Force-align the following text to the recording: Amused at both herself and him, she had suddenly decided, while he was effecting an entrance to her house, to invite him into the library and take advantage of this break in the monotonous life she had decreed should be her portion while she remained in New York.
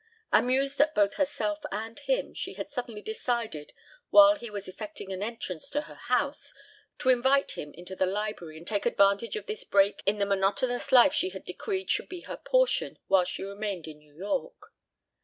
Amused 0.31 0.81
at 0.81 0.95
both 0.95 1.13
herself 1.13 1.59
and 1.71 1.99
him, 1.99 2.33
she 2.33 2.53
had 2.55 2.71
suddenly 2.71 3.03
decided, 3.03 3.71
while 4.09 4.35
he 4.35 4.49
was 4.49 4.67
effecting 4.67 5.13
an 5.13 5.21
entrance 5.21 5.69
to 5.69 5.81
her 5.81 5.93
house, 5.93 6.55
to 6.97 7.09
invite 7.11 7.51
him 7.51 7.71
into 7.75 7.95
the 7.95 8.07
library 8.07 8.57
and 8.57 8.65
take 8.65 8.87
advantage 8.87 9.35
of 9.35 9.45
this 9.45 9.63
break 9.63 10.01
in 10.07 10.17
the 10.17 10.25
monotonous 10.25 10.91
life 10.91 11.13
she 11.13 11.29
had 11.29 11.43
decreed 11.43 11.91
should 11.91 12.09
be 12.09 12.21
her 12.21 12.37
portion 12.37 12.97
while 13.09 13.25
she 13.25 13.43
remained 13.43 13.85
in 13.87 13.99
New 13.99 14.15
York. 14.15 14.73